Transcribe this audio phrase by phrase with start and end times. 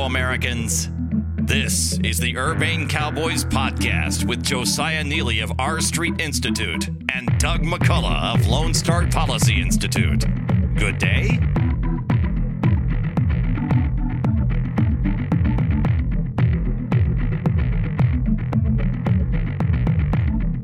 [0.00, 0.88] fellow Americans.
[1.42, 7.64] This is the Urbane Cowboys Podcast with Josiah Neeley of R Street Institute and Doug
[7.64, 10.24] McCullough of Lone Star Policy Institute.
[10.76, 11.38] Good day.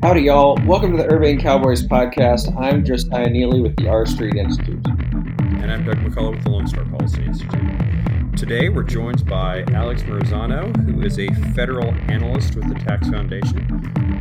[0.03, 0.59] Howdy, y'all.
[0.65, 2.59] Welcome to the Urbane Cowboys podcast.
[2.59, 4.87] I'm Josiah Neeley with the R Street Institute.
[4.87, 7.96] And I'm Doug McCullough with the Lone Star Policy Institute.
[8.37, 13.67] Today we're joined by Alex Muresianu, who is a federal analyst with the Tax Foundation.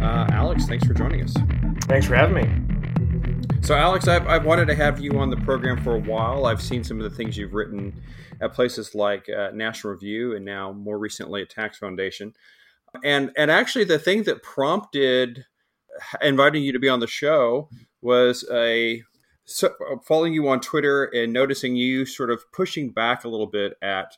[0.02, 1.34] Uh, Alex, thanks for joining us.
[1.81, 3.62] Thanks for having me.
[3.62, 6.45] So, Alex, I've, I've, wanted to have you on the program for a while.
[6.45, 8.02] I've seen some of the things you've written
[8.39, 12.34] at places like uh, National Review and now more recently at Tax Foundation.
[13.03, 15.44] And, and actually, the thing that prompted
[16.22, 17.67] inviting you to be on the show
[18.02, 19.03] was a
[19.45, 19.73] so,
[20.05, 24.17] following you on Twitter and noticing you sort of pushing back a little bit at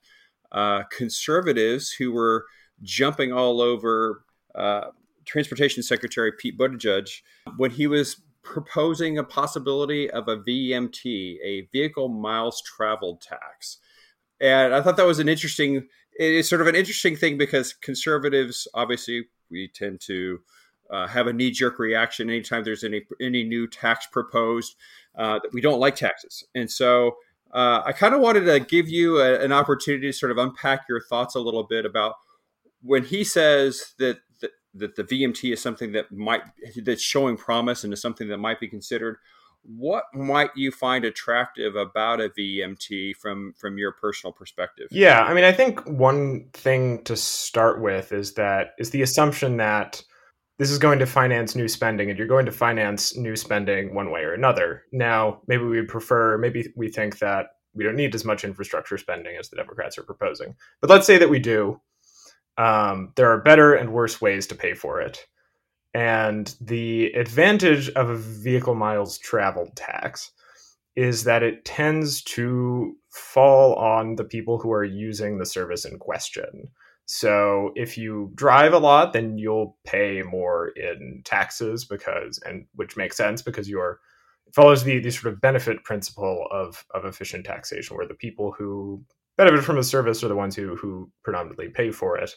[0.51, 2.45] uh, conservatives who were
[2.81, 4.23] jumping all over
[4.55, 4.85] uh,
[5.25, 7.09] Transportation Secretary Pete Buttigieg
[7.57, 13.77] when he was proposing a possibility of a VMT, a vehicle miles traveled tax.
[14.39, 18.67] And I thought that was an interesting, it's sort of an interesting thing because conservatives,
[18.73, 20.39] obviously, we tend to
[20.89, 24.75] uh, have a knee jerk reaction anytime there's any any new tax proposed
[25.17, 26.45] uh, that we don't like taxes.
[26.55, 27.17] And so
[27.53, 30.81] uh, I kind of wanted to give you a, an opportunity to sort of unpack
[30.87, 32.15] your thoughts a little bit about
[32.81, 36.41] when he says that, that that the VMT is something that might
[36.83, 39.17] that's showing promise and is something that might be considered.
[39.63, 44.87] What might you find attractive about a VMT from from your personal perspective?
[44.91, 49.57] Yeah, I mean, I think one thing to start with is that is the assumption
[49.57, 50.03] that
[50.57, 54.11] this is going to finance new spending and you're going to finance new spending one
[54.11, 54.83] way or another.
[54.91, 59.37] Now, maybe we prefer, maybe we think that we don't need as much infrastructure spending
[59.37, 60.55] as the Democrats are proposing.
[60.81, 61.79] But let's say that we do.
[62.57, 65.25] Um, there are better and worse ways to pay for it.
[65.93, 70.31] And the advantage of a vehicle miles traveled tax
[70.95, 75.99] is that it tends to fall on the people who are using the service in
[75.99, 76.67] question.
[77.07, 82.97] So if you drive a lot, then you'll pay more in taxes because, and which
[82.97, 84.01] makes sense because you're
[84.45, 88.51] it follows the the sort of benefit principle of of efficient taxation, where the people
[88.51, 89.03] who
[89.37, 92.31] benefit from a service are the ones who who predominantly pay for it.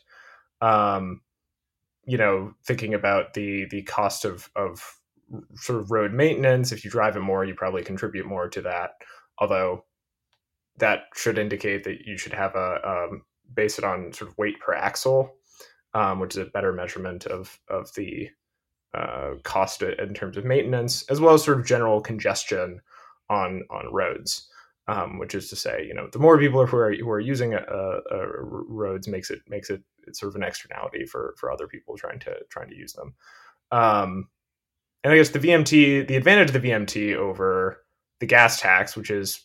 [0.60, 1.22] Um,
[2.04, 4.80] you know, thinking about the the cost of of
[5.54, 8.92] sort of road maintenance, if you drive it more, you probably contribute more to that.
[9.38, 9.84] Although
[10.78, 13.22] that should indicate that you should have a um,
[13.54, 15.34] base it on sort of weight per axle,
[15.94, 18.28] um, which is a better measurement of of the
[18.94, 22.80] uh, cost in terms of maintenance, as well as sort of general congestion
[23.28, 24.48] on on roads.
[24.88, 27.54] Um, which is to say, you know, the more people who are who are using
[27.54, 29.82] a, a roads makes it makes it
[30.12, 33.14] sort of an externality for for other people trying to trying to use them.
[33.70, 34.28] Um,
[35.02, 37.84] and I guess the VMT, the advantage of the VMT over
[38.20, 39.44] the gas tax, which is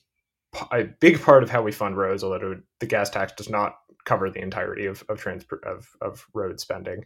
[0.71, 4.29] a big part of how we fund roads, although the gas tax does not cover
[4.29, 7.05] the entirety of of, transport of, of road spending,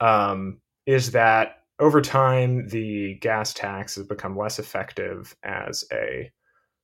[0.00, 6.30] um, is that over time the gas tax has become less effective as a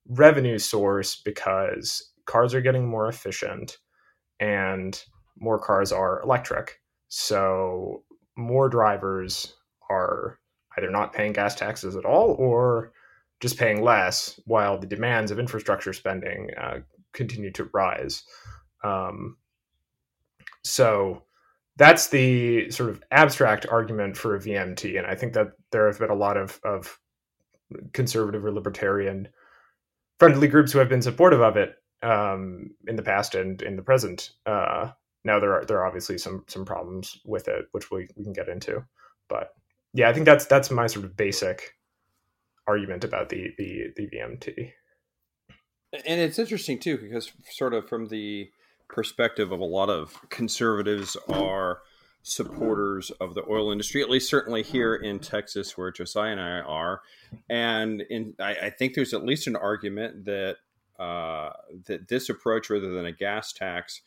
[0.08, 3.78] revenue source because cars are getting more efficient
[4.40, 5.02] and
[5.38, 6.80] more cars are electric.
[7.08, 8.04] So
[8.36, 9.54] more drivers
[9.90, 10.38] are
[10.76, 12.92] either not paying gas taxes at all or
[13.40, 16.78] just paying less while the demands of infrastructure spending uh,
[17.12, 18.22] continue to rise.
[18.82, 19.36] Um,
[20.64, 21.22] so
[21.76, 25.98] that's the sort of abstract argument for a VMT, and I think that there have
[25.98, 26.98] been a lot of, of
[27.92, 29.28] conservative or libertarian
[30.18, 33.82] friendly groups who have been supportive of it um, in the past and in the
[33.82, 34.30] present.
[34.46, 34.90] Uh,
[35.24, 38.32] now there are there are obviously some some problems with it, which we, we can
[38.32, 38.84] get into.
[39.28, 39.54] But
[39.92, 41.74] yeah, I think that's that's my sort of basic
[42.66, 44.72] argument about the the the VMT.
[46.06, 48.50] And it's interesting too because sort of from the
[48.94, 51.80] perspective of a lot of conservatives are
[52.22, 56.60] supporters of the oil industry, at least certainly here in Texas, where Josiah and I
[56.60, 57.02] are.
[57.50, 60.56] And in, I, I think there's at least an argument that
[60.98, 61.50] uh,
[61.86, 64.00] that this approach, rather than a gas tax,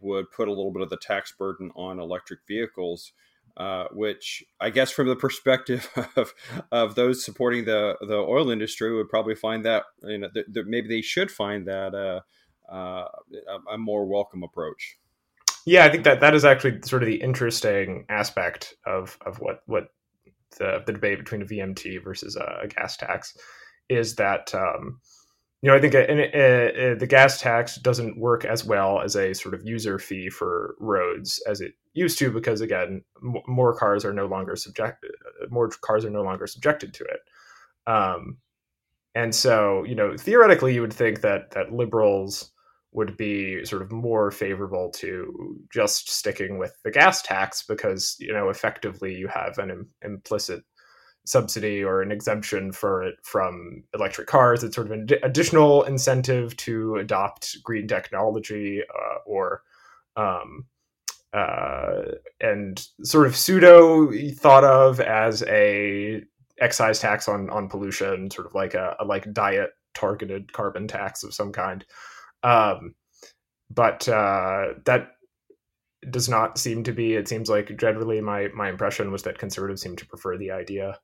[0.00, 3.12] would put a little bit of the tax burden on electric vehicles.
[3.56, 6.34] Uh, which I guess from the perspective of,
[6.72, 10.88] of those supporting the the oil industry would probably find that you know that, maybe
[10.88, 12.22] they should find that uh,
[12.70, 13.04] uh,
[13.72, 14.96] a, more welcome approach.
[15.66, 19.62] Yeah, I think that that is actually sort of the interesting aspect of of what
[19.66, 19.88] what
[20.58, 23.36] the the debate between a VMT versus a, a gas tax
[23.88, 25.00] is that um,
[25.64, 29.16] you know, I think a, a, a, the gas tax doesn't work as well as
[29.16, 33.74] a sort of user fee for roads as it used to, because again, m- more
[33.74, 35.06] cars are no longer subject,
[35.48, 37.20] more cars are no longer subjected to it.
[37.90, 38.36] Um,
[39.14, 42.50] and so, you know, theoretically, you would think that that liberals
[42.94, 48.32] would be sort of more favorable to just sticking with the gas tax because, you
[48.32, 50.62] know, effectively you have an Im- implicit
[51.26, 54.62] subsidy or an exemption for it from electric cars.
[54.62, 59.62] It's sort of an additional incentive to adopt green technology uh, or
[60.16, 60.66] um,
[61.32, 62.02] uh,
[62.40, 66.22] and sort of pseudo thought of as a
[66.60, 71.24] excise tax on on pollution, sort of like a, a like diet targeted carbon tax
[71.24, 71.84] of some kind.
[72.44, 72.94] Um,
[73.70, 75.08] but uh, that
[76.10, 77.14] does not seem to be.
[77.14, 80.98] It seems like generally my my impression was that conservatives seem to prefer the idea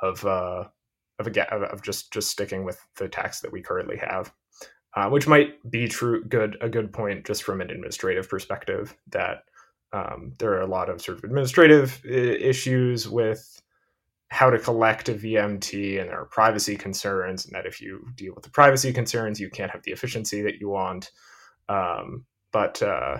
[0.00, 0.64] of uh,
[1.18, 4.32] of a of just just sticking with the tax that we currently have,
[4.96, 9.44] uh, which might be true good a good point just from an administrative perspective that
[9.92, 13.60] um, there are a lot of sort of administrative uh, issues with
[14.28, 18.34] how to collect a VMT and there are privacy concerns, and that if you deal
[18.34, 21.10] with the privacy concerns, you can't have the efficiency that you want.
[21.68, 23.18] Um, but uh,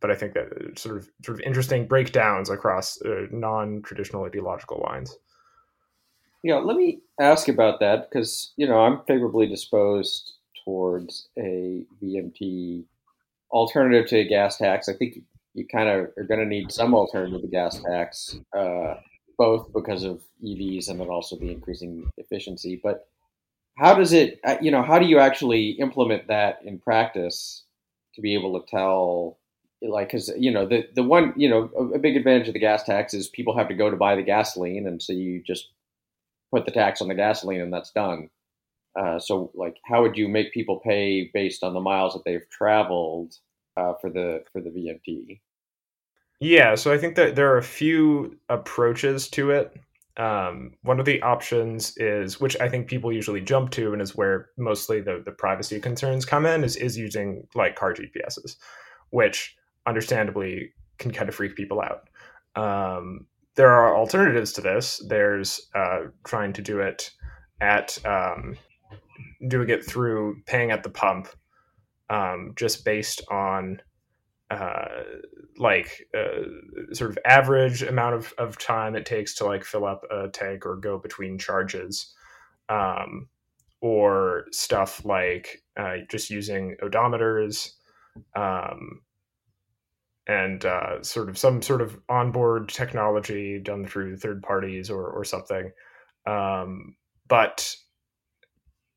[0.00, 5.16] but I think that sort of sort of interesting breakdowns across uh, non-traditional ideological lines.
[6.42, 10.32] Yeah, let me ask about that because you know I'm favorably disposed
[10.64, 12.84] towards a VMT
[13.50, 14.88] alternative to a gas tax.
[14.88, 15.18] I think
[15.54, 18.94] you kind of are going to need some alternative to gas tax, uh,
[19.42, 22.80] both because of EVs and then also the increasing efficiency.
[22.80, 23.08] But
[23.76, 27.64] how does it, uh, you know, how do you actually implement that in practice
[28.14, 29.38] to be able to tell?
[29.80, 32.60] Like, because you know the the one you know a, a big advantage of the
[32.60, 35.72] gas tax is people have to go to buy the gasoline, and so you just
[36.54, 38.30] put the tax on the gasoline and that's done.
[38.94, 42.48] Uh, so, like, how would you make people pay based on the miles that they've
[42.48, 43.34] traveled
[43.76, 45.40] uh, for the for the VMT?
[46.42, 49.76] Yeah, so I think that there are a few approaches to it.
[50.16, 54.16] Um, one of the options is, which I think people usually jump to, and is
[54.16, 58.56] where mostly the the privacy concerns come in, is is using like car GPSs,
[59.10, 59.54] which
[59.86, 62.08] understandably can kind of freak people out.
[62.60, 65.00] Um, there are alternatives to this.
[65.06, 67.12] There's uh, trying to do it
[67.60, 68.56] at um,
[69.46, 71.28] doing it through paying at the pump,
[72.10, 73.80] um, just based on
[74.52, 75.02] uh,
[75.56, 80.02] like uh, sort of average amount of, of time it takes to like fill up
[80.10, 82.12] a tank or go between charges,
[82.68, 83.28] um,
[83.80, 87.70] or stuff like uh, just using odometers.
[88.36, 89.00] Um,
[90.28, 95.24] and uh, sort of some sort of onboard technology done through third parties or, or
[95.24, 95.72] something.
[96.26, 96.94] Um,
[97.26, 97.74] but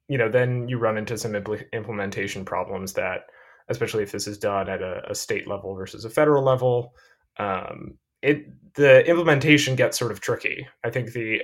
[0.08, 3.22] you know, then you run into some impl- implementation problems that,
[3.70, 6.94] especially if this is done at a, a state level versus a federal level,
[7.38, 8.46] um, it
[8.76, 10.68] the implementation gets sort of tricky.
[10.84, 11.42] I think the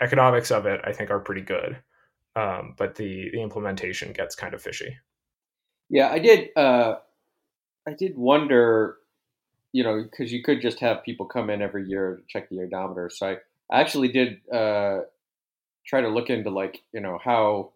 [0.00, 1.76] economics of it, I think, are pretty good,
[2.36, 4.96] um, but the the implementation gets kind of fishy.
[5.88, 6.48] Yeah, I did.
[6.56, 6.96] Uh,
[7.86, 8.96] I did wonder
[9.72, 12.60] you know, because you could just have people come in every year to check the
[12.60, 13.10] odometer.
[13.12, 13.36] So I,
[13.80, 15.00] actually did uh,
[15.86, 17.72] try to look into like, you know, how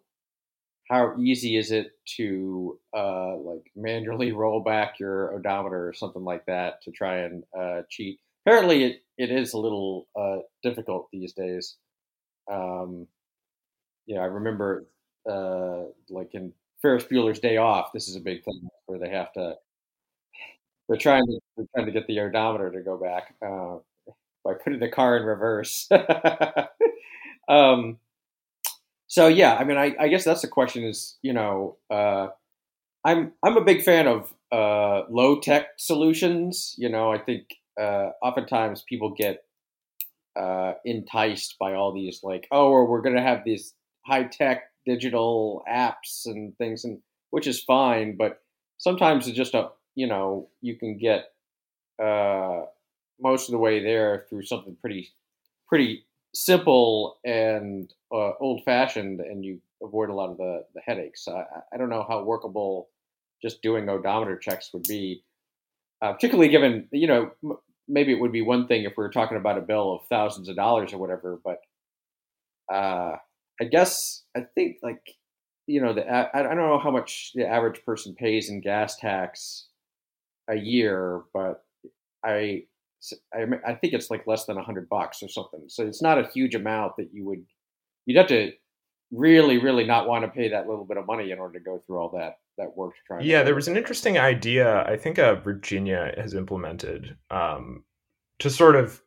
[0.89, 6.45] how easy is it to uh, like manually roll back your odometer or something like
[6.45, 8.19] that to try and uh, cheat.
[8.45, 11.75] Apparently, it, it is a little uh, difficult these days.
[12.51, 13.07] Um,
[14.19, 14.87] I remember
[15.29, 19.31] uh, like in Ferris Bueller's Day Off, this is a big thing where they have
[19.33, 19.55] to
[20.87, 23.77] they're trying to they're trying to get the odometer to go back uh,
[24.43, 25.89] by putting the car in reverse.
[27.49, 27.97] um,
[29.17, 30.83] so yeah, I mean, I, I, guess that's the question.
[30.83, 32.27] Is you know, uh,
[33.03, 36.75] I'm I'm a big fan of uh, low tech solutions.
[36.77, 37.47] You know, I think
[37.81, 39.43] uh, oftentimes people get
[40.39, 43.73] uh, enticed by all these like, oh, or we're going to have these
[44.05, 46.99] high tech digital apps and things, and
[47.31, 48.43] which is fine, but
[48.77, 51.31] sometimes it's just a you know, you can get
[51.99, 52.65] uh,
[53.19, 55.09] most of the way there through something pretty,
[55.67, 56.05] pretty
[56.45, 61.27] simple and uh, old fashioned, and you avoid a lot of the, the headaches.
[61.27, 62.89] I, I don't know how workable
[63.41, 65.23] just doing odometer checks would be,
[66.01, 69.09] uh, particularly given, you know, m- maybe it would be one thing if we were
[69.11, 71.59] talking about a bill of thousands of dollars or whatever, but
[72.71, 73.15] uh,
[73.61, 75.01] I guess I think like,
[75.65, 78.97] you know, the I, I don't know how much the average person pays in gas
[78.97, 79.67] tax
[80.49, 81.63] a year, but
[82.23, 82.63] I,
[83.33, 85.63] I, I think it's like less than a hundred bucks or something.
[85.67, 87.45] So it's not a huge amount that you would,
[88.05, 88.51] you'd have to
[89.11, 91.81] really, really not want to pay that little bit of money in order to go
[91.85, 93.19] through all that that work to try.
[93.21, 94.83] Yeah, there was an interesting idea.
[94.85, 97.83] I think uh, Virginia has implemented um,
[98.39, 99.01] to sort of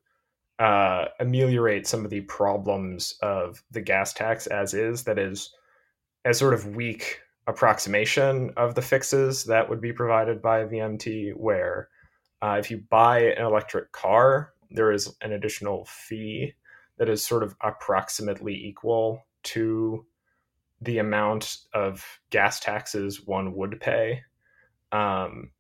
[0.59, 5.05] uh, ameliorate some of the problems of the gas tax as is.
[5.05, 5.53] That is,
[6.25, 11.89] as sort of weak approximation of the fixes that would be provided by VMT, where
[12.43, 16.55] uh, if you buy an electric car, there is an additional fee
[16.99, 20.05] that is sort of approximately equal to
[20.81, 24.23] the amount of gas taxes one would pay.
[24.93, 25.51] Um,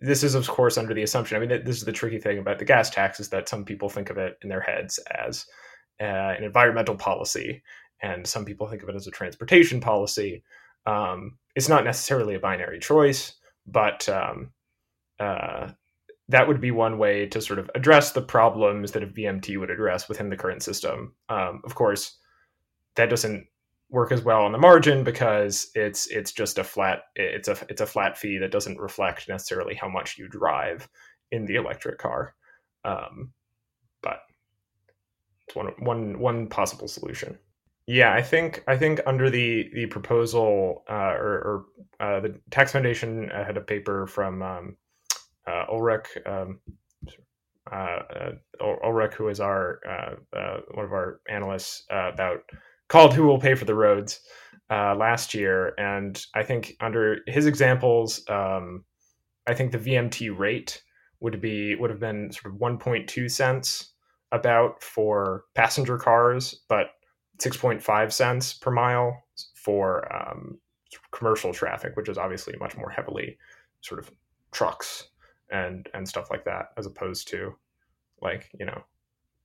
[0.00, 1.36] this is, of course, under the assumption.
[1.36, 3.88] I mean, this is the tricky thing about the gas tax is that some people
[3.88, 5.46] think of it in their heads as
[6.00, 7.62] uh, an environmental policy,
[8.02, 10.42] and some people think of it as a transportation policy.
[10.86, 13.34] Um, it's not necessarily a binary choice,
[13.66, 14.50] but um,
[15.22, 15.70] uh,
[16.28, 19.70] that would be one way to sort of address the problems that a VMT would
[19.70, 21.14] address within the current system.
[21.28, 22.18] Um, of course,
[22.96, 23.46] that doesn't
[23.88, 27.82] work as well on the margin because it's it's just a flat it's a it's
[27.82, 30.88] a flat fee that doesn't reflect necessarily how much you drive
[31.30, 32.34] in the electric car.
[32.84, 33.32] Um,
[34.02, 34.20] but
[35.46, 37.38] it's one one one possible solution.
[37.86, 41.64] Yeah, I think I think under the the proposal uh, or, or
[42.00, 44.76] uh, the tax foundation had a paper from um,
[45.46, 46.06] uh, Ulrik.
[46.26, 46.60] Um,
[47.70, 52.40] uh, uh, Ulrik, who is our uh, one of our analysts, about
[52.88, 54.20] called "Who Will Pay for the Roads"
[54.70, 58.84] last year, and I think under his examples, um,
[59.46, 60.82] I think the VMT rate
[61.20, 63.92] would be would have been sort of 1.2 cents
[64.32, 66.86] about for passenger cars, but
[67.38, 69.22] 6.5 cents per mile
[69.54, 70.58] for um,
[71.10, 73.38] commercial traffic, which is obviously much more heavily
[73.82, 74.10] sort of
[74.52, 75.08] trucks
[75.52, 77.54] and and stuff like that, as opposed to
[78.20, 78.82] like you know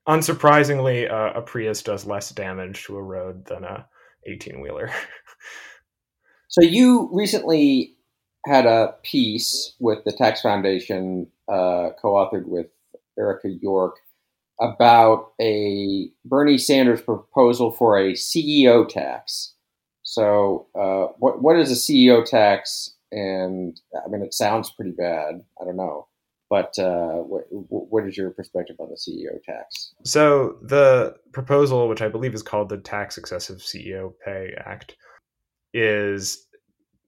[0.07, 3.85] unsurprisingly, uh, a Prius does less damage to a road than a
[4.25, 4.89] 18 wheeler.
[6.47, 7.95] so you recently
[8.45, 12.67] had a piece with the Tax Foundation, uh, co-authored with
[13.19, 13.97] Erica York,
[14.59, 19.53] about a Bernie Sanders proposal for a CEO tax.
[20.03, 22.93] So, uh, what what is a CEO tax?
[23.11, 25.41] And I mean, it sounds pretty bad.
[25.61, 26.07] I don't know.
[26.49, 29.93] But uh, what, what is your perspective on the CEO tax?
[30.05, 34.95] So the proposal, which I believe is called the Tax Excessive CEO Pay Act,
[35.73, 36.47] is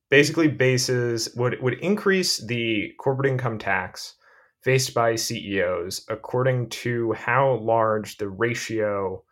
[0.10, 4.15] basically bases would would increase the corporate income tax
[4.62, 9.24] faced by CEOs according to how large the ratio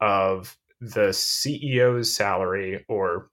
[0.00, 3.30] of the CEO's salary or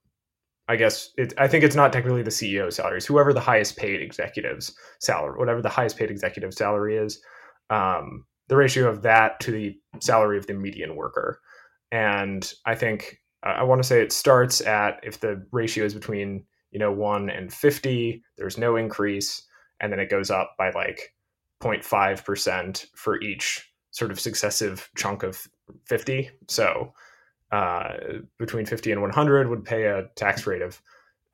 [0.68, 3.04] I guess it, I think it's not technically the CEO salaries.
[3.04, 7.20] Whoever the highest paid executives salary, whatever the highest paid executive salary is,
[7.70, 11.40] um, the ratio of that to the salary of the median worker.
[11.92, 16.44] And I think I want to say it starts at if the ratio is between
[16.70, 19.46] you know one and fifty, there's no increase,
[19.80, 21.14] and then it goes up by like
[21.62, 25.46] 0.5 percent for each sort of successive chunk of
[25.86, 26.30] 50.
[26.48, 26.92] So
[27.54, 30.82] uh, between 50 and 100 would pay a tax rate of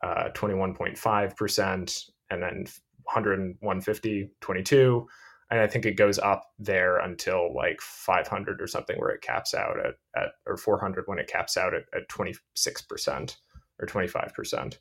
[0.03, 2.67] uh, 21.5%, and then
[3.05, 5.09] 100 and 150, 22.
[5.51, 9.55] And I think it goes up there until like 500 or something, where it caps
[9.55, 13.37] out at, at or 400 when it caps out at, at 26%
[13.79, 14.77] or 25%.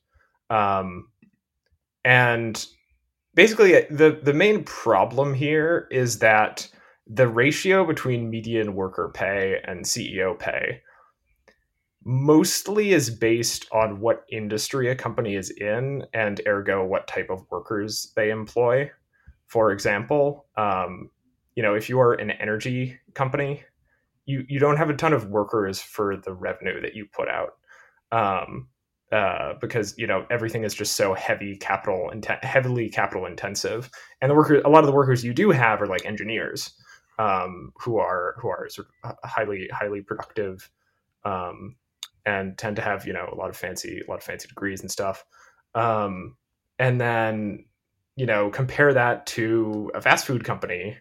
[0.49, 1.07] Um,
[2.03, 2.65] and
[3.33, 6.67] basically, the, the main problem here is that
[7.07, 10.81] the ratio between median worker pay and CEO pay
[12.09, 17.45] mostly is based on what industry a company is in and ergo what type of
[17.51, 18.89] workers they employ.
[19.45, 21.11] For example um,
[21.55, 23.63] you know if you are an energy company
[24.25, 27.57] you you don't have a ton of workers for the revenue that you put out
[28.11, 28.67] um,
[29.11, 33.89] uh, because you know everything is just so heavy capital inten- heavily capital intensive.
[34.21, 36.73] And the workers a lot of the workers you do have are like engineers
[37.17, 40.69] um, who are who are sort of highly highly productive
[41.25, 41.75] um,
[42.29, 44.81] and tend to have you know a lot of fancy a lot of fancy degrees
[44.81, 45.25] and stuff.
[45.75, 46.35] Um,
[46.77, 47.65] and then
[48.15, 50.97] you know compare that to a fast food company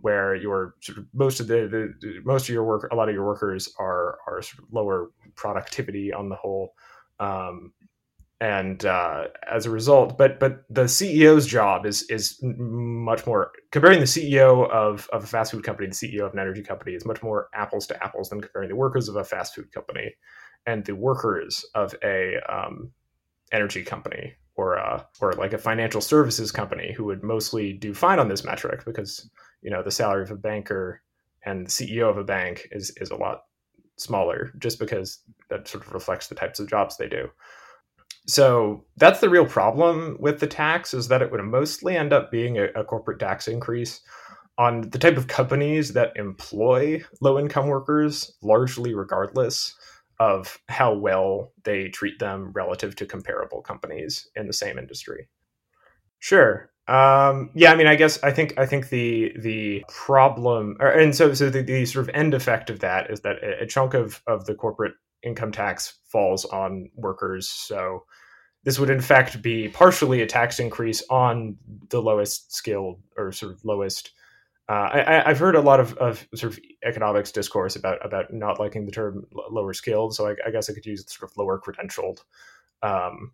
[0.00, 3.14] where your sort of most of the, the most of your work a lot of
[3.14, 6.74] your workers are are sort of lower productivity on the whole.
[7.20, 7.72] Um,
[8.40, 13.98] and uh, as a result but but the ceo's job is is much more comparing
[13.98, 17.04] the ceo of, of a fast food company the ceo of an energy company is
[17.04, 20.14] much more apples to apples than comparing the workers of a fast food company
[20.66, 22.90] and the workers of a um,
[23.52, 28.18] energy company or a, or like a financial services company who would mostly do fine
[28.18, 29.28] on this metric because
[29.62, 31.02] you know the salary of a banker
[31.44, 33.42] and the CEO of a bank is is a lot
[33.96, 37.28] smaller just because that sort of reflects the types of jobs they do.
[38.26, 42.30] So that's the real problem with the tax is that it would mostly end up
[42.30, 44.00] being a, a corporate tax increase
[44.58, 49.74] on the type of companies that employ low income workers, largely regardless
[50.20, 55.28] of how well they treat them relative to comparable companies in the same industry.
[56.18, 56.70] Sure.
[56.88, 61.14] Um, yeah, I mean, I guess I think I think the the problem, or, and
[61.14, 63.92] so so the, the, sort of end effect of that is that a, a chunk
[63.92, 67.46] of of the corporate income tax falls on workers.
[67.46, 68.04] So
[68.64, 71.58] this would in fact be partially a tax increase on
[71.90, 74.12] the lowest skilled or sort of lowest.
[74.68, 78.60] Uh, I, have heard a lot of, of sort of economics discourse about about not
[78.60, 80.14] liking the term lower skilled.
[80.14, 82.18] So I, I guess I could use sort of lower credentialed
[82.82, 83.32] um,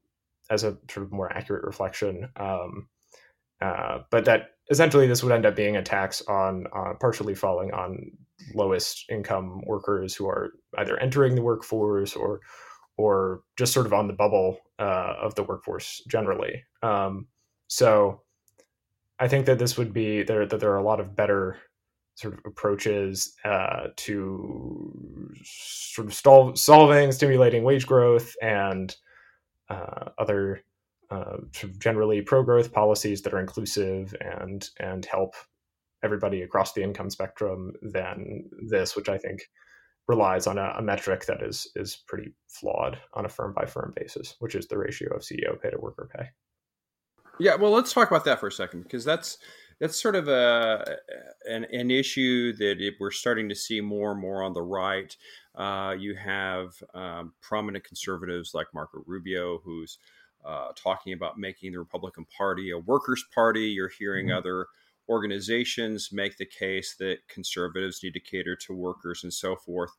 [0.49, 2.29] as a sort of more accurate reflection.
[2.37, 2.89] Um,
[3.61, 7.73] uh, but that essentially this would end up being a tax on uh, partially falling
[7.73, 8.13] on
[8.55, 12.41] lowest income workers who are either entering the workforce or
[12.97, 16.63] or just sort of on the bubble uh, of the workforce generally.
[16.83, 17.27] Um,
[17.67, 18.23] so
[19.19, 21.59] I think that this would be there that there are a lot of better
[22.17, 28.95] sort of approaches uh, to sort of stall, solving, stimulating wage growth and
[29.69, 30.63] uh, other
[31.11, 35.35] uh, sort of generally pro-growth policies that are inclusive and and help
[36.03, 39.43] everybody across the income spectrum than this, which I think
[40.07, 43.93] relies on a, a, metric that is is pretty flawed on a firm by firm
[43.97, 46.29] basis, which is the ratio of CEO pay to worker pay.
[47.39, 49.39] Yeah, well, let's talk about that for a second because that's
[49.81, 50.99] that's sort of a
[51.47, 55.17] an, an issue that it, we're starting to see more and more on the right.
[55.55, 59.99] Uh, you have um, prominent conservatives like Marco Rubio, who's
[60.45, 63.63] uh, talking about making the Republican Party a workers' party.
[63.67, 64.39] You're hearing mm-hmm.
[64.39, 64.67] other
[65.09, 69.91] organizations make the case that conservatives need to cater to workers and so forth.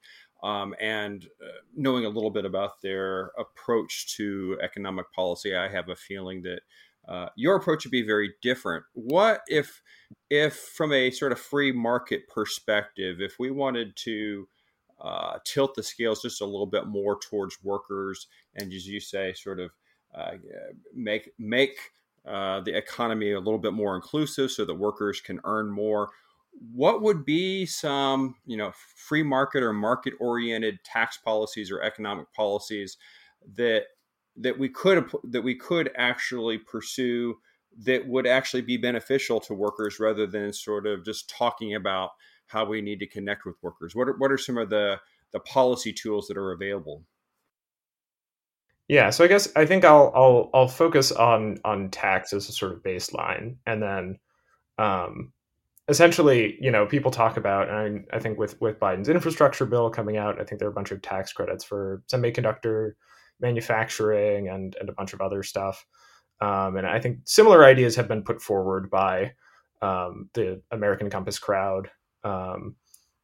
[0.44, 5.90] Um, and uh, knowing a little bit about their approach to economic policy, I have
[5.90, 6.62] a feeling that
[7.08, 8.84] uh, your approach would be very different.
[8.94, 9.82] What if,
[10.30, 14.48] if from a sort of free market perspective, if we wanted to
[15.00, 19.34] uh, tilt the scales just a little bit more towards workers, and as you say,
[19.34, 19.72] sort of
[20.16, 20.32] uh,
[20.94, 21.78] make make
[22.26, 26.10] uh, the economy a little bit more inclusive so that workers can earn more.
[26.74, 32.32] What would be some, you know, free market or market oriented tax policies or economic
[32.34, 32.98] policies
[33.56, 33.84] that
[34.38, 37.36] that we could that we could actually pursue
[37.84, 42.12] that would actually be beneficial to workers rather than sort of just talking about
[42.48, 43.96] how we need to connect with workers?
[43.96, 45.00] What are, what are some of the
[45.32, 47.04] the policy tools that are available?
[48.88, 52.52] Yeah, so I guess I think I'll I'll I'll focus on on tax as a
[52.52, 54.20] sort of baseline, and then
[54.78, 55.34] um,
[55.88, 59.90] essentially, you know, people talk about, and I, I think with with Biden's infrastructure bill
[59.90, 62.92] coming out, I think there are a bunch of tax credits for semiconductor
[63.40, 65.86] manufacturing and and a bunch of other stuff,
[66.42, 69.34] um, and I think similar ideas have been put forward by
[69.82, 71.90] um, the American Compass crowd,
[72.24, 72.76] um,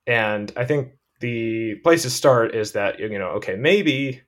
[0.07, 4.21] and I think the place to start is that you know, okay, maybe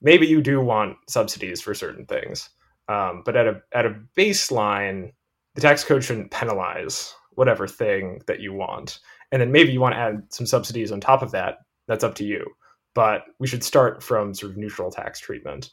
[0.00, 2.50] maybe you do want subsidies for certain things,
[2.88, 5.12] um, but at a at a baseline,
[5.54, 9.00] the tax code shouldn't penalize whatever thing that you want,
[9.32, 11.58] and then maybe you want to add some subsidies on top of that.
[11.86, 12.46] That's up to you,
[12.94, 15.70] but we should start from sort of neutral tax treatment.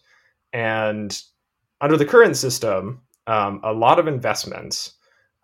[0.53, 1.17] And
[1.79, 4.93] under the current system, um, a lot of investments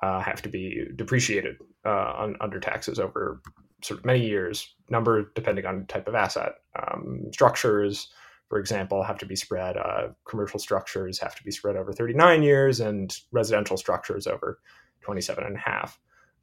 [0.02, 3.42] uh, have to be depreciated uh, on, under taxes over
[3.84, 8.10] sort of many years, number depending on type of asset, um, structures,
[8.50, 9.78] for example, have to be spread.
[9.78, 14.60] Uh, commercial structures have to be spread over 39 years, and residential structures over
[15.02, 16.00] 27 and a half,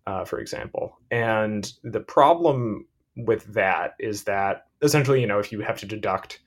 [0.07, 0.99] uh, for example.
[1.11, 6.40] And the problem with that is that essentially, you know, if you have to deduct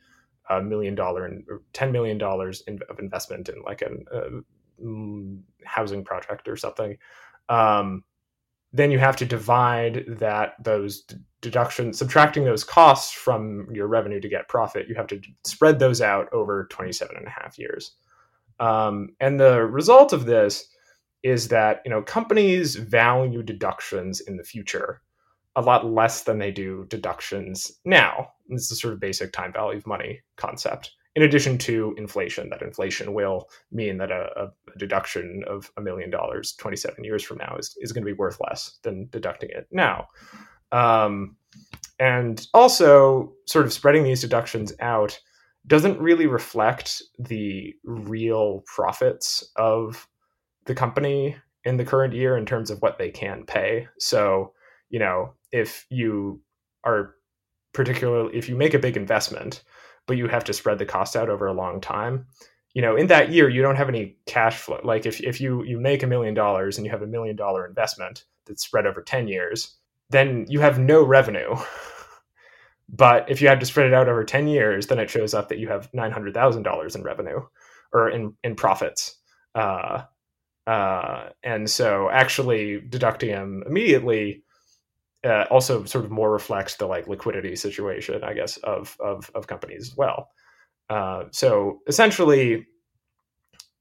[0.49, 2.19] a million dollar and $10 million
[2.67, 6.97] in, of investment in like a, a mm, housing project or something,
[7.49, 8.03] um,
[8.73, 11.03] then you have to divide that those
[11.41, 16.01] deductions subtracting those costs from your revenue to get profit you have to spread those
[16.01, 17.95] out over 27 and a half years.
[18.59, 20.67] Um, and the result of this
[21.23, 25.01] is that you know companies value deductions in the future
[25.57, 29.51] a lot less than they do deductions now this is a sort of basic time
[29.51, 34.77] value of money concept in addition to inflation, that inflation will mean that a, a
[34.77, 38.37] deduction of a million dollars 27 years from now is, is going to be worth
[38.47, 40.09] less than deducting it now.
[40.71, 41.35] Um,
[41.99, 45.19] and also, sort of spreading these deductions out
[45.65, 50.07] doesn't really reflect the real profits of
[50.65, 53.87] the company in the current year in terms of what they can pay.
[53.97, 54.53] So,
[54.89, 56.41] you know, if you
[56.83, 57.15] are
[57.73, 59.63] particularly if you make a big investment,
[60.05, 62.25] but you have to spread the cost out over a long time,
[62.73, 64.79] you know, in that year you don't have any cash flow.
[64.83, 67.65] Like if if you you make a million dollars and you have a million dollar
[67.65, 69.75] investment that's spread over 10 years,
[70.09, 71.55] then you have no revenue.
[72.89, 75.49] but if you had to spread it out over 10 years, then it shows up
[75.49, 77.41] that you have $900,000 in revenue
[77.91, 79.17] or in in profits.
[79.55, 80.03] Uh,
[80.67, 84.43] uh, and so actually deducting them immediately
[85.27, 89.47] uh, also sort of more reflects the like liquidity situation, I guess, of of, of
[89.47, 90.29] companies as well.
[90.89, 92.65] Uh, so essentially,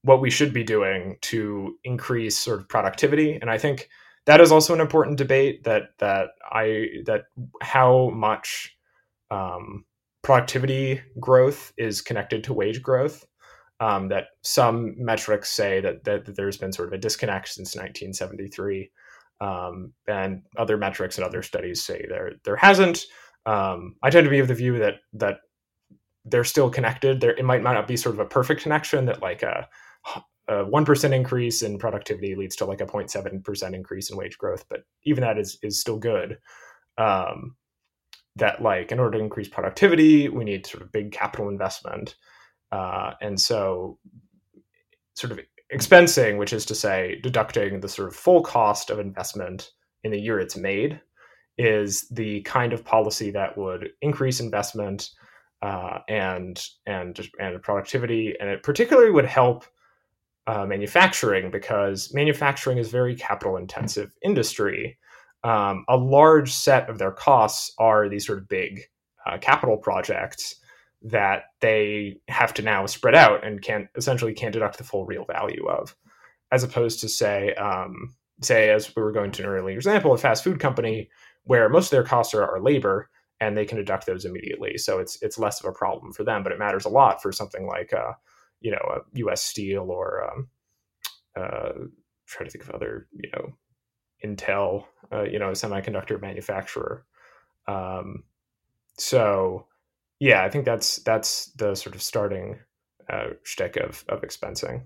[0.01, 3.89] what we should be doing to increase sort of productivity, and I think
[4.25, 7.23] that is also an important debate that that I that
[7.61, 8.75] how much
[9.31, 9.85] um,
[10.21, 13.25] productivity growth is connected to wage growth.
[13.79, 17.75] Um, that some metrics say that, that, that there's been sort of a disconnect since
[17.75, 18.89] 1973
[19.41, 23.05] um, and other metrics and other studies say there there hasn't.
[23.45, 25.39] Um, I tend to be of the view that that
[26.25, 27.21] they're still connected.
[27.21, 29.67] There, it might, not be sort of a perfect connection that like a
[30.47, 34.65] one percent increase in productivity leads to like a 0.7 percent increase in wage growth,
[34.69, 36.37] but even that is is still good.
[36.97, 37.55] Um,
[38.37, 42.15] that like in order to increase productivity, we need sort of big capital investment,
[42.71, 43.97] uh, and so
[45.15, 45.39] sort of
[45.73, 49.71] expensing, which is to say deducting the sort of full cost of investment
[50.03, 50.99] in the year it's made,
[51.57, 55.09] is the kind of policy that would increase investment
[55.61, 59.65] uh, and and and productivity, and it particularly would help
[60.45, 64.97] uh, manufacturing because manufacturing is very capital intensive industry.
[65.43, 68.81] Um, a large set of their costs are these sort of big
[69.25, 70.55] uh, capital projects
[71.03, 75.25] that they have to now spread out and can't essentially can't deduct the full real
[75.25, 75.95] value of,
[76.51, 80.17] as opposed to say, um, say as we were going to an earlier example, a
[80.17, 81.09] fast food company
[81.43, 84.77] where most of their costs are, are labor and they can deduct those immediately.
[84.77, 87.31] So it's it's less of a problem for them, but it matters a lot for
[87.31, 88.13] something like uh,
[88.61, 89.43] you know a U.S.
[89.43, 90.49] Steel or um,
[91.35, 91.71] uh,
[92.25, 93.53] try to think of other you know
[94.23, 97.05] Intel, uh, you know, semiconductor manufacturer.
[97.67, 98.23] Um,
[98.97, 99.67] so
[100.19, 102.59] yeah, I think that's that's the sort of starting
[103.09, 104.83] uh, shtick of of expensing.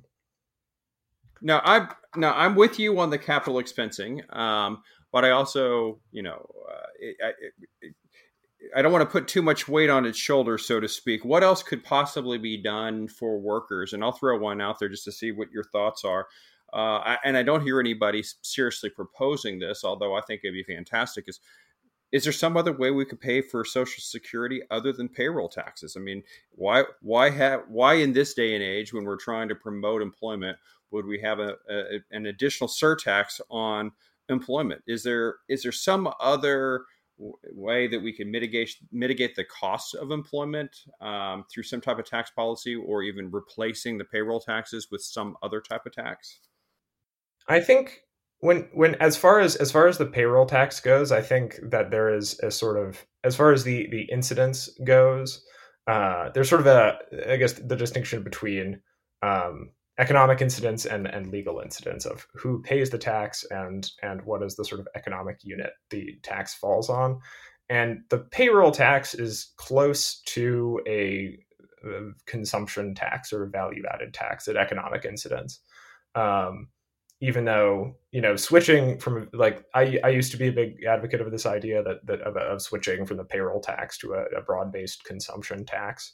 [1.41, 6.23] Now I'm now I'm with you on the capital expensing, um, but I also you
[6.23, 7.95] know uh, it, it, it,
[8.75, 11.25] I don't want to put too much weight on its shoulders, so to speak.
[11.25, 13.93] What else could possibly be done for workers?
[13.93, 16.27] And I'll throw one out there just to see what your thoughts are.
[16.73, 20.63] Uh, I, and I don't hear anybody seriously proposing this, although I think it'd be
[20.63, 21.25] fantastic.
[21.27, 21.39] Is
[22.11, 25.95] is there some other way we could pay for social security other than payroll taxes?
[25.95, 29.55] I mean why why have why in this day and age when we're trying to
[29.55, 30.57] promote employment
[30.91, 33.91] would we have a, a, an additional surtax on
[34.29, 34.81] employment?
[34.87, 36.85] Is there is there some other
[37.53, 42.05] way that we can mitigate mitigate the costs of employment um, through some type of
[42.05, 46.39] tax policy or even replacing the payroll taxes with some other type of tax?
[47.47, 48.01] I think
[48.41, 51.91] when when as far as as far as the payroll tax goes, I think that
[51.91, 55.43] there is a sort of as far as the the incidence goes,
[55.87, 56.97] uh, there's sort of a
[57.31, 58.81] I guess the distinction between
[59.21, 64.41] um, economic incidence and and legal incidence of who pays the tax and and what
[64.41, 67.19] is the sort of economic unit the tax falls on,
[67.69, 71.37] and the payroll tax is close to a,
[72.27, 75.61] consumption tax or value added tax at economic incidence.
[76.13, 76.67] Um,
[77.21, 81.21] even though you know switching from like I, I used to be a big advocate
[81.21, 84.41] of this idea that, that of, of switching from the payroll tax to a, a
[84.41, 86.13] broad based consumption tax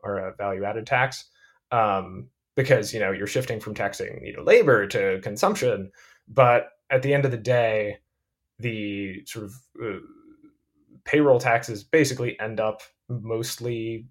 [0.00, 1.26] or a value added tax
[1.70, 5.90] um, because you know you're shifting from taxing you know labor to consumption.
[6.26, 7.98] But at the end of the day
[8.58, 10.00] the sort of uh,
[11.04, 14.06] payroll taxes basically end up mostly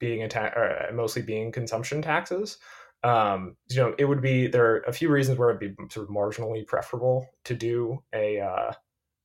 [0.00, 2.58] being a ta- uh, mostly being consumption taxes
[3.04, 6.08] um, you know, it would be there are a few reasons where it'd be sort
[6.08, 8.72] of marginally preferable to do a uh,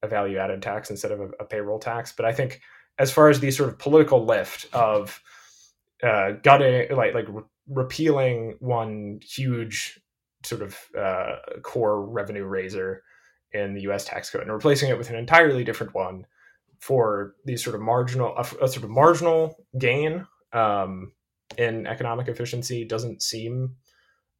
[0.01, 2.11] a value added tax instead of a, a, payroll tax.
[2.11, 2.61] But I think
[2.97, 5.21] as far as the sort of political lift of
[6.01, 9.99] uh, gutting, like like re- repealing one huge
[10.43, 13.03] sort of uh, core revenue raiser
[13.51, 14.05] in the U.S.
[14.05, 16.25] tax code and replacing it with an entirely different one
[16.79, 21.11] for these sort of marginal a, a sort of marginal gain um,
[21.57, 23.75] in economic efficiency doesn't seem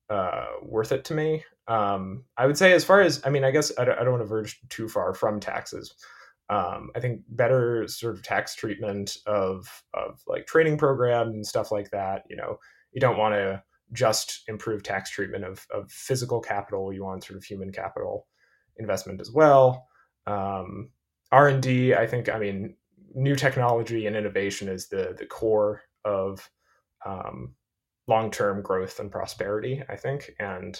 [0.09, 1.43] uh, worth it to me.
[1.67, 4.13] Um, I would say, as far as I mean, I guess I don't, I don't
[4.13, 5.93] want to verge too far from taxes.
[6.49, 11.71] Um, I think better sort of tax treatment of of like training programs and stuff
[11.71, 12.23] like that.
[12.29, 12.57] You know,
[12.93, 13.61] you don't want to
[13.93, 16.93] just improve tax treatment of of physical capital.
[16.93, 18.27] You want sort of human capital
[18.77, 19.87] investment as well.
[20.25, 20.91] Um,
[21.31, 22.29] R and D, I think.
[22.29, 22.75] I mean,
[23.13, 26.49] new technology and innovation is the the core of
[27.05, 27.53] um,
[28.07, 29.83] long term growth and prosperity.
[29.89, 30.79] I think, and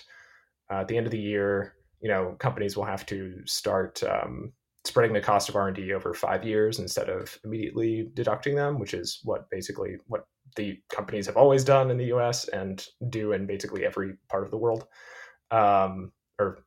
[0.72, 4.54] uh, at the end of the year, you know, companies will have to start um,
[4.86, 8.80] spreading the cost of R and D over five years instead of immediately deducting them,
[8.80, 10.26] which is what basically what
[10.56, 12.48] the companies have always done in the U.S.
[12.48, 14.86] and do in basically every part of the world,
[15.52, 16.64] um, or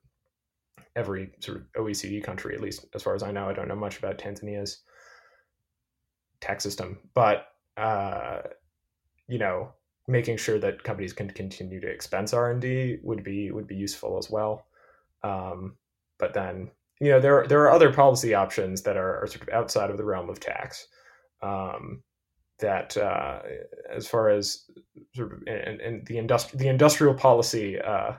[0.96, 3.48] every sort of OECD country, at least as far as I know.
[3.48, 4.82] I don't know much about Tanzania's
[6.40, 8.40] tax system, but uh,
[9.30, 9.72] you know,
[10.08, 13.76] making sure that companies can continue to expense R and D would be would be
[13.76, 14.66] useful as well.
[15.22, 15.76] Um,
[16.18, 19.42] but then you know there are there are other policy options that are, are sort
[19.42, 20.86] of outside of the realm of tax.
[21.42, 22.02] Um,
[22.58, 23.40] that uh,
[23.90, 24.64] as far as
[25.14, 28.12] sort of and, and the industri- the industrial policy uh,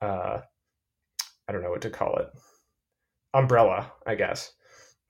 [0.00, 0.40] uh,
[1.48, 2.28] I don't know what to call it
[3.34, 4.52] umbrella I guess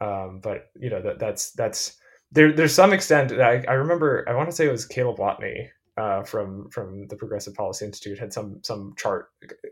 [0.00, 1.98] um, but you know that that's that's
[2.32, 5.68] there there's some extent I, I remember I want to say it was Caleb Watney
[5.96, 9.26] uh, from from the Progressive Policy Institute had some some chart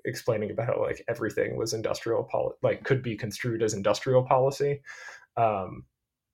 [0.04, 4.82] explaining about how like everything was industrial poli- like could be construed as industrial policy.
[5.36, 5.84] Um,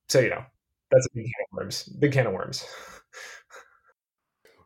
[0.08, 0.44] so you know
[0.90, 1.84] that's a big can of worms.
[1.84, 2.66] Big can of worms.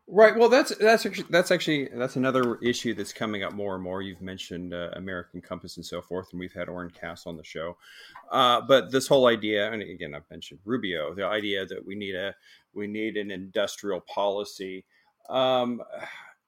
[0.07, 0.35] Right.
[0.35, 4.01] Well, that's that's actually that's actually that's another issue that's coming up more and more.
[4.01, 7.43] You've mentioned uh, American Compass and so forth, and we've had Oren Cass on the
[7.43, 7.77] show.
[8.29, 12.15] Uh, but this whole idea, and again, I've mentioned Rubio, the idea that we need
[12.15, 12.35] a
[12.73, 14.85] we need an industrial policy
[15.29, 15.81] um,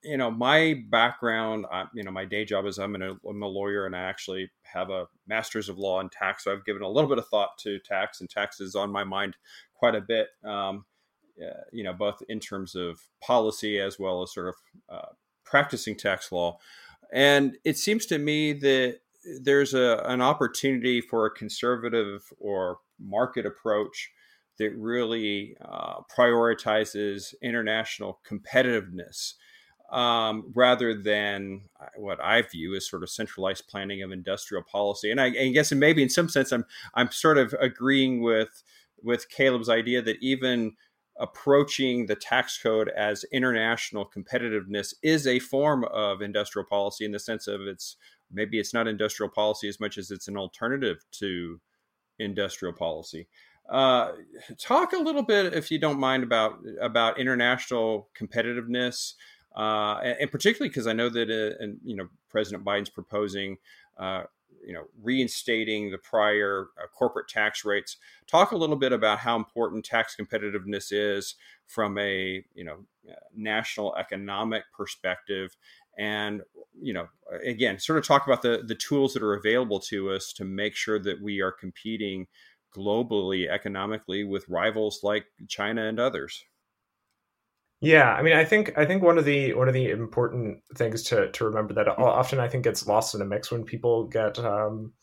[0.03, 3.47] you know, my background, uh, you know, my day job is I'm, an, I'm a
[3.47, 6.43] lawyer and I actually have a master's of law in tax.
[6.43, 9.05] So I've given a little bit of thought to tax, and tax is on my
[9.05, 9.37] mind
[9.73, 10.27] quite a bit.
[10.43, 10.83] Um,
[11.41, 14.55] uh, you know, both in terms of policy as well as sort of
[14.89, 15.07] uh,
[15.45, 16.57] practicing tax law.
[17.11, 18.99] And it seems to me that
[19.41, 24.11] there's a, an opportunity for a conservative or market approach
[24.59, 29.33] that really uh, prioritizes international competitiveness
[29.91, 35.11] um, rather than uh, what I view as sort of centralized planning of industrial policy.
[35.11, 36.65] And I, I guess, and maybe in some sense, I'm
[36.95, 38.63] I'm sort of agreeing with
[39.01, 40.73] with Caleb's idea that even
[41.23, 47.19] approaching the tax code as international competitiveness is a form of industrial policy in the
[47.19, 47.95] sense of it's
[48.29, 51.61] maybe it's not industrial policy as much as it's an alternative to
[52.19, 53.25] industrial policy.
[53.69, 54.11] Uh,
[54.59, 59.13] talk a little bit, if you don't mind, about about international competitiveness,
[59.55, 63.55] uh, and, and, particularly because I know that, uh, and you know, President Biden's proposing,
[63.97, 64.23] uh,
[64.65, 67.97] you know, reinstating the prior uh, corporate tax rates.
[68.27, 71.35] Talk a little bit about how important tax competitiveness is
[71.67, 72.85] from a you know
[73.35, 75.55] national economic perspective,
[75.97, 76.41] and
[76.81, 77.07] you know,
[77.43, 80.75] again, sort of talk about the the tools that are available to us to make
[80.75, 82.27] sure that we are competing
[82.75, 86.43] globally economically with rivals like China and others.
[87.83, 91.03] Yeah, I mean, I think I think one of the one of the important things
[91.03, 94.39] to to remember that often I think gets lost in a mix when people get
[94.39, 94.93] um,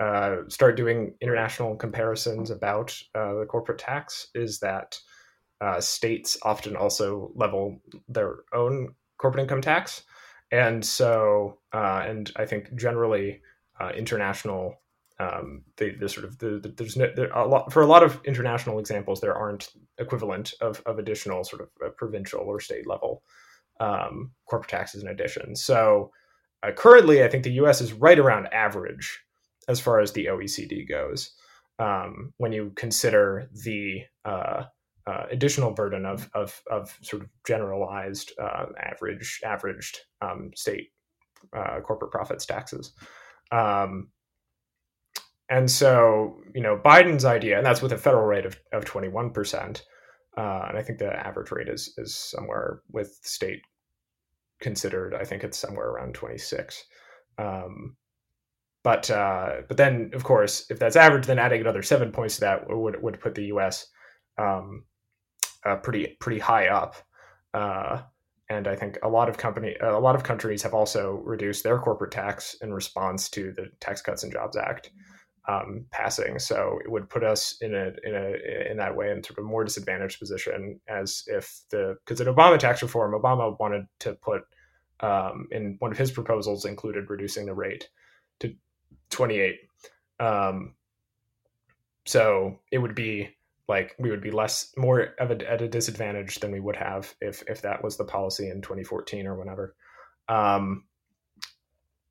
[0.00, 4.98] uh, start doing international comparisons about uh, the corporate tax is that
[5.60, 10.04] uh, states often also level their own corporate income tax,
[10.52, 13.42] and so uh, and I think generally
[13.80, 14.81] uh, international
[15.22, 18.02] um, the, the sort of the, the there's no, there a lot for a lot
[18.02, 22.86] of international examples there aren't equivalent of, of additional sort of uh, provincial or state
[22.86, 23.22] level
[23.80, 25.54] um, corporate taxes in addition.
[25.54, 26.10] So
[26.62, 27.80] uh, currently, I think the U.S.
[27.80, 29.20] is right around average
[29.68, 31.32] as far as the OECD goes.
[31.78, 34.64] Um, when you consider the uh,
[35.06, 40.92] uh, additional burden of, of, of sort of generalized uh, average averaged um, state
[41.56, 42.92] uh, corporate profits taxes.
[43.50, 44.08] Um,
[45.52, 49.82] and so, you know, Biden's idea, and that's with a federal rate of, of 21%.
[50.34, 53.60] Uh, and I think the average rate is, is somewhere with state
[54.62, 56.82] considered, I think it's somewhere around 26.
[57.36, 57.96] Um,
[58.82, 62.40] but uh, but then, of course, if that's average, then adding another seven points to
[62.40, 63.86] that would would put the U.S.
[64.38, 64.84] Um,
[65.66, 66.96] uh, pretty pretty high up.
[67.52, 68.00] Uh,
[68.48, 71.78] and I think a lot of company a lot of countries have also reduced their
[71.78, 74.90] corporate tax in response to the Tax Cuts and Jobs Act
[75.48, 76.38] um, passing.
[76.38, 79.44] So it would put us in a in a in that way in sort of
[79.44, 84.14] a more disadvantaged position as if the because in Obama tax reform, Obama wanted to
[84.14, 84.42] put
[85.00, 87.88] um, in one of his proposals included reducing the rate
[88.40, 88.54] to
[89.10, 89.58] 28.
[90.20, 90.74] Um,
[92.04, 93.36] so it would be
[93.68, 97.14] like we would be less more of a, at a disadvantage than we would have
[97.20, 99.74] if if that was the policy in 2014 or whenever.
[100.28, 100.84] Um,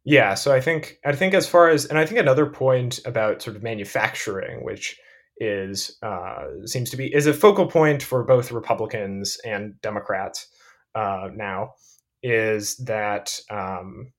[0.03, 3.41] yeah, so I think I think as far as and I think another point about
[3.41, 4.99] sort of manufacturing, which
[5.37, 10.47] is uh, seems to be is a focal point for both Republicans and Democrats
[10.95, 11.73] uh, now
[12.23, 14.11] is that um,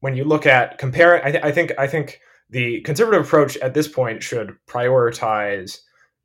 [0.00, 3.74] when you look at compare, I, th- I, think I think the conservative approach at
[3.74, 5.78] this point should prioritize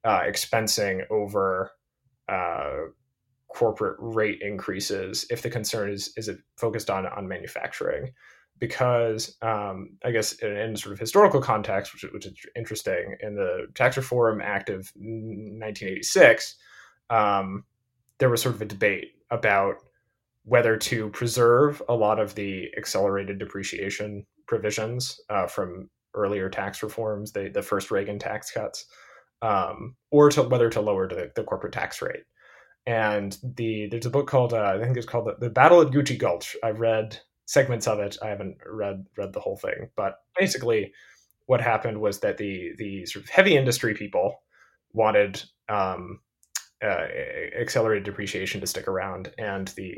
[0.04, 1.72] uh, expensing over
[2.30, 2.72] uh,
[3.54, 8.12] corporate rate increases if the concern is is it focused on on manufacturing
[8.64, 13.36] because um, I guess in, in, sort of historical context, which, which, is interesting, in
[13.36, 16.56] the Tax Reform Act of 1986,
[17.10, 17.66] um,
[18.20, 19.76] there was sort of a debate about
[20.46, 27.34] whether to preserve a lot of the accelerated depreciation provisions uh, from earlier tax reforms,
[27.34, 28.86] the, the first Reagan tax cuts,
[29.42, 32.24] um, or to whether to lower the, the, corporate tax rate.
[32.88, 35.90] And the there's a book called uh, I think it's called the, the Battle at
[35.90, 36.56] Gucci Gulch.
[36.64, 38.18] I've read segments of it.
[38.22, 40.94] I haven't read read the whole thing, but basically,
[41.46, 44.42] what happened was that the the sort of heavy industry people
[44.94, 46.20] wanted um,
[46.84, 47.08] uh,
[47.60, 49.98] accelerated depreciation to stick around, and the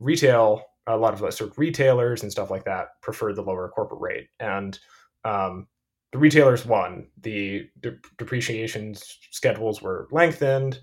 [0.00, 3.68] retail, a lot of the sort of retailers and stuff like that preferred the lower
[3.68, 4.78] corporate rate, and
[5.24, 5.66] um,
[6.12, 7.08] the retailers won.
[7.20, 8.94] The de- depreciation
[9.30, 10.78] schedules were lengthened.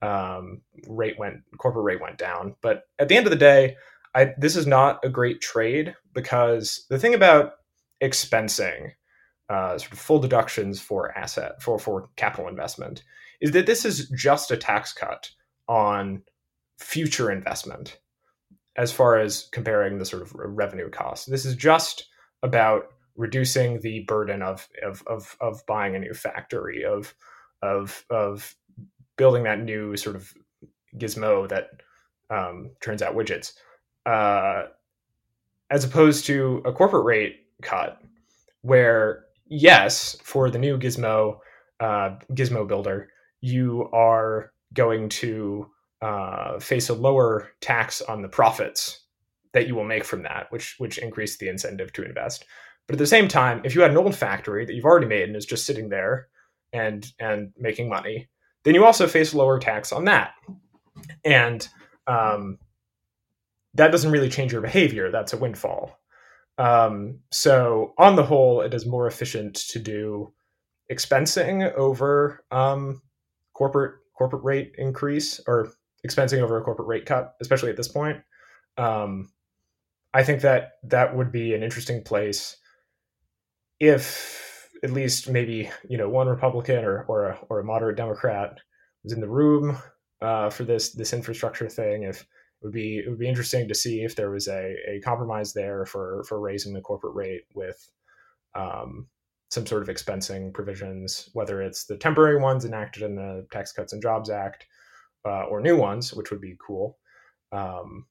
[0.00, 3.76] Um, rate went corporate rate went down, but at the end of the day,
[4.14, 7.54] I, this is not a great trade because the thing about
[8.02, 8.92] expensing
[9.48, 13.02] uh, sort of full deductions for asset for for capital investment
[13.40, 15.30] is that this is just a tax cut
[15.68, 16.22] on
[16.78, 17.98] future investment
[18.76, 21.30] as far as comparing the sort of revenue cost.
[21.30, 22.08] This is just
[22.42, 27.14] about reducing the burden of of of, of buying a new factory of
[27.62, 28.54] of of
[29.16, 30.32] building that new sort of
[30.96, 31.68] gizmo that
[32.30, 33.52] um, turns out widgets
[34.06, 34.64] uh,
[35.70, 38.00] as opposed to a corporate rate cut
[38.62, 41.38] where yes for the new gizmo
[41.80, 43.08] uh, gizmo builder
[43.40, 45.66] you are going to
[46.00, 49.02] uh, face a lower tax on the profits
[49.52, 52.44] that you will make from that, which which increase the incentive to invest.
[52.86, 55.24] But at the same time, if you had an old factory that you've already made
[55.24, 56.28] and is just sitting there
[56.72, 58.28] and and making money,
[58.64, 60.32] then you also face lower tax on that.
[61.24, 61.66] And
[62.06, 62.58] um,
[63.74, 65.10] that doesn't really change your behavior.
[65.10, 65.98] That's a windfall.
[66.58, 70.32] Um, so on the whole, it is more efficient to do
[70.90, 73.02] expensing over um,
[73.54, 75.72] corporate corporate rate increase or
[76.06, 78.18] expensing over a corporate rate cut, especially at this point.
[78.76, 79.30] Um,
[80.14, 82.56] I think that that would be an interesting place
[83.80, 88.58] if at least maybe you know one Republican or or a, or a moderate Democrat
[89.02, 89.78] was in the room
[90.20, 92.02] uh, for this this infrastructure thing.
[92.02, 92.26] If
[92.62, 95.84] would be it would be interesting to see if there was a, a compromise there
[95.86, 97.90] for for raising the corporate rate with
[98.54, 99.06] um,
[99.50, 103.92] some sort of expensing provisions, whether it's the temporary ones enacted in the Tax Cuts
[103.92, 104.66] and Jobs Act
[105.26, 106.98] uh, or new ones, which would be cool
[107.52, 108.06] um,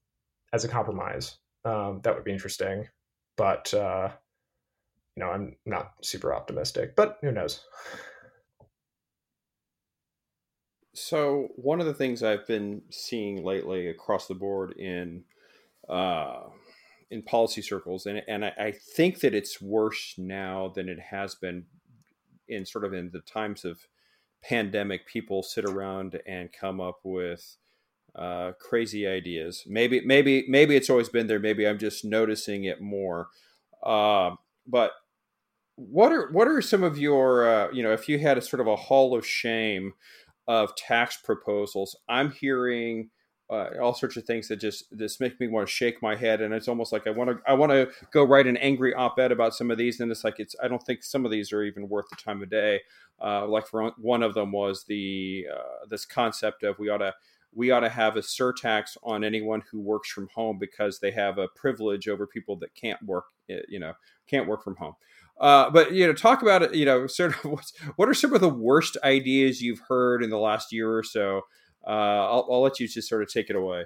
[0.54, 1.38] as a compromise.
[1.66, 2.88] Um, that would be interesting,
[3.38, 4.10] but uh,
[5.16, 6.96] you know, I'm not super optimistic.
[6.96, 7.64] But who knows?
[10.94, 15.24] So one of the things I've been seeing lately across the board in
[15.90, 16.42] uh,
[17.10, 21.36] in policy circles, and and I, I think that it's worse now than it has
[21.36, 21.66] been
[22.48, 23.88] in sort of in the times of
[24.44, 27.58] pandemic, people sit around and come up with
[28.16, 29.64] uh, crazy ideas.
[29.68, 31.40] Maybe, maybe, maybe it's always been there.
[31.40, 33.30] Maybe I'm just noticing it more.
[33.84, 34.32] Uh,
[34.68, 34.92] but
[35.76, 38.60] what are what are some of your uh, you know if you had a sort
[38.60, 39.94] of a hall of shame
[40.52, 41.96] of tax proposals?
[42.10, 43.10] I'm hearing
[43.50, 46.40] uh, all sorts of things that just this make me want to shake my head
[46.40, 49.30] and it's almost like i want to i want to go write an angry op-ed
[49.30, 51.62] about some of these and it's like it's i don't think some of these are
[51.62, 52.80] even worth the time of day
[53.22, 57.14] uh, like for one of them was the uh, this concept of we ought to
[57.54, 61.38] we ought to have a surtax on anyone who works from home because they have
[61.38, 63.92] a privilege over people that can't work eh, you know
[64.32, 64.94] can't work from home
[65.40, 67.62] uh, but you know talk about it you know sort of
[67.98, 71.42] what are some of the worst ideas you've heard in the last year or so
[71.86, 73.86] uh, I'll, I'll let you just sort of take it away.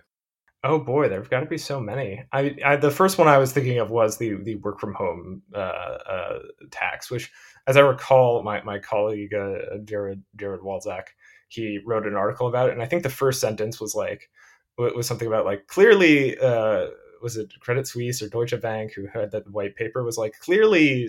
[0.63, 2.23] Oh boy, there've got to be so many.
[2.31, 5.43] I, I, the first one I was thinking of was the the work from home
[5.53, 6.39] uh, uh,
[6.71, 7.31] tax, which,
[7.67, 11.09] as I recall, my my colleague uh, Jared Jared Walczak
[11.49, 14.29] he wrote an article about it, and I think the first sentence was like
[14.77, 16.87] was something about like clearly uh,
[17.21, 20.39] was it Credit Suisse or Deutsche Bank who had that the white paper was like
[20.39, 21.07] clearly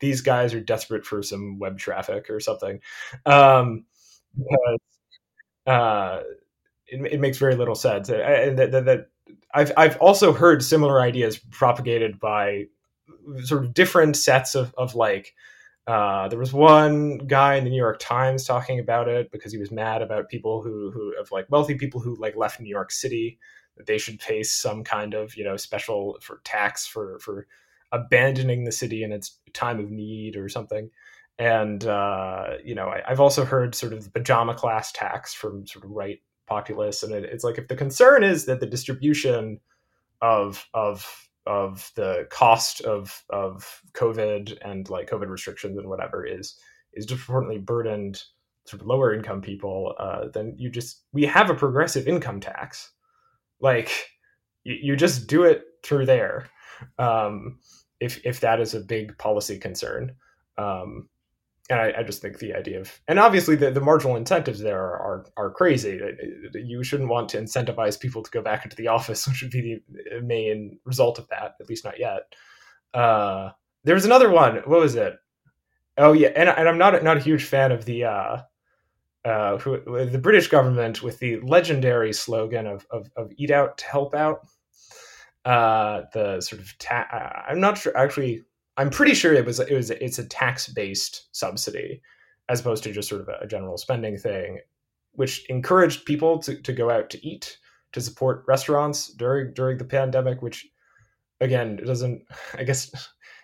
[0.00, 2.80] these guys are desperate for some web traffic or something.
[3.26, 3.84] Um,
[4.36, 4.78] because
[5.66, 6.20] uh,
[6.86, 8.08] it, it, makes very little sense.
[8.08, 9.06] And that, that, that,
[9.54, 12.64] I've I've also heard similar ideas propagated by
[13.44, 15.34] sort of different sets of of like
[15.86, 19.58] Uh, there was one guy in the New York Times talking about it because he
[19.58, 22.90] was mad about people who who of like wealthy people who like left New York
[22.90, 23.38] City
[23.76, 27.46] that they should face some kind of you know special for tax for for
[27.92, 30.90] abandoning the city in its time of need or something.
[31.38, 35.66] And uh, you know, I, have also heard sort of the pajama class tax from
[35.66, 39.60] sort of right populists, and it, it's like if the concern is that the distribution
[40.20, 46.58] of of of the cost of of COVID and like COVID restrictions and whatever is
[46.92, 48.22] is disproportionately burdened
[48.66, 52.92] sort of lower income people, uh, then you just we have a progressive income tax.
[53.64, 53.90] Like
[54.62, 56.50] you, just do it through there,
[56.98, 57.58] um,
[57.98, 60.14] if if that is a big policy concern.
[60.58, 61.08] Um,
[61.70, 64.78] and I, I, just think the idea of and obviously the, the marginal incentives there
[64.78, 65.98] are, are, are crazy.
[66.52, 69.80] You shouldn't want to incentivize people to go back into the office which would be
[69.88, 72.34] the main result of that at least not yet.
[72.92, 73.50] Uh,
[73.84, 74.56] there was another one.
[74.66, 75.14] What was it?
[75.96, 76.28] Oh yeah.
[76.36, 78.42] And, and i'm not not a huge fan of the uh,
[79.24, 83.86] uh, who, the british government with the legendary slogan of, of, of eat out to
[83.86, 84.46] help out.
[85.44, 88.42] Uh, the sort of ta- i'm not sure actually
[88.76, 92.02] I'm pretty sure it was it was it's a tax based subsidy
[92.48, 94.60] as opposed to just sort of a general spending thing,
[95.12, 97.58] which encouraged people to, to go out to eat
[97.92, 100.66] to support restaurants during during the pandemic, which
[101.40, 102.22] again it doesn't
[102.54, 102.90] I guess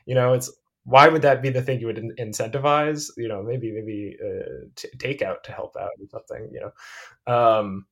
[0.04, 0.50] you know it's
[0.90, 4.66] why would that be the thing you would in- incentivize you know maybe maybe uh,
[4.76, 7.86] t- takeout to help out or something you know um,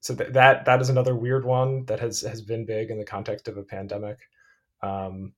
[0.00, 3.04] so th- that that is another weird one that has has been big in the
[3.04, 4.18] context of a pandemic
[4.82, 5.32] um,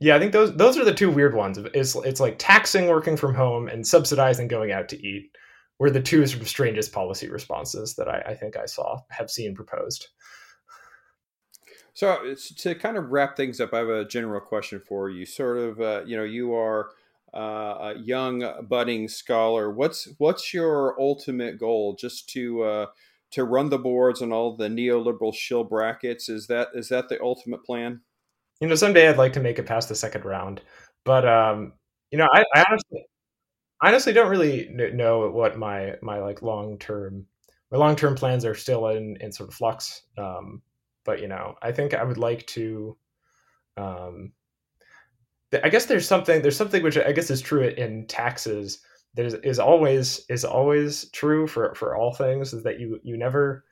[0.00, 1.58] yeah, I think those those are the two weird ones.
[1.72, 5.30] It's it's like taxing working from home and subsidizing going out to eat
[5.78, 9.30] were the two sort of strangest policy responses that I, I think I saw have
[9.30, 10.08] seen proposed.
[11.94, 15.24] So to kind of wrap things up, I have a general question for you.
[15.24, 16.90] Sort of, uh, you know, you are
[17.32, 19.70] uh, a young budding scholar.
[19.70, 21.96] What's what's your ultimate goal?
[21.98, 22.86] Just to uh,
[23.30, 26.28] to run the boards on all the neoliberal shill brackets?
[26.28, 28.00] Is that is that the ultimate plan?
[28.60, 30.62] you know, someday I'd like to make it past the second round.
[31.04, 31.72] But um,
[32.10, 33.06] you know, I, I honestly,
[33.82, 37.26] honestly don't really know what my my like long term
[37.70, 40.02] my long term plans are still in in sort of flux.
[40.16, 40.62] Um,
[41.04, 42.96] but you know, I think I would like to.
[43.76, 44.32] Um,
[45.62, 48.80] I guess there's something there's something which I guess is true in taxes
[49.14, 53.16] that is, is always is always true for for all things is that you you
[53.16, 53.64] never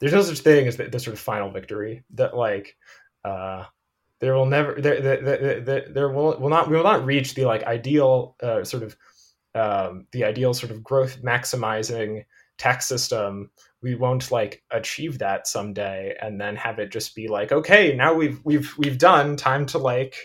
[0.00, 2.76] there's no such thing as the, the sort of final victory that like
[3.24, 3.64] uh
[4.20, 7.44] there will never there there, there, there will will not we will not reach the
[7.44, 8.96] like ideal uh, sort of
[9.54, 12.24] um, the ideal sort of growth maximizing
[12.58, 13.50] tax system
[13.80, 18.12] we won't like achieve that someday and then have it just be like okay now
[18.12, 20.16] we've we've we've done time to like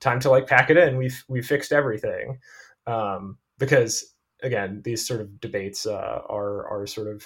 [0.00, 2.38] time to like pack it in we've we've fixed everything
[2.86, 7.24] um, because again these sort of debates uh, are are sort of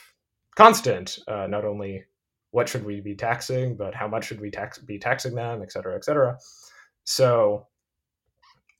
[0.57, 2.05] constant uh, not only
[2.51, 5.73] what should we be taxing, but how much should we tax be taxing them, et
[5.73, 6.39] cetera, et cetera.
[7.05, 7.67] So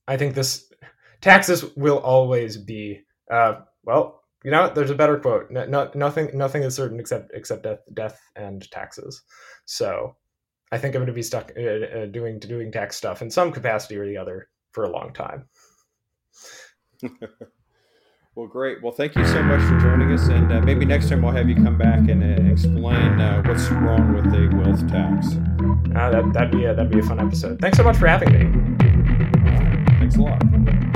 [0.07, 0.73] I think this
[1.21, 4.18] taxes will always be uh, well.
[4.45, 5.51] You know, there's a better quote.
[5.51, 9.23] No, no, nothing, nothing is certain except except death, death and taxes.
[9.65, 10.17] So
[10.71, 13.53] I think I'm going to be stuck uh, uh, doing doing tax stuff in some
[13.53, 15.49] capacity or the other for a long time.
[18.39, 18.81] Well, great.
[18.85, 21.49] Well, thank you so much for joining us, and uh, maybe next time we'll have
[21.49, 25.35] you come back and uh, explain uh, what's wrong with the wealth tax.
[25.97, 27.59] Uh, that, that'd be a, that'd be a fun episode.
[27.61, 29.99] Thanks so much for having me.
[29.99, 30.95] Thanks a lot.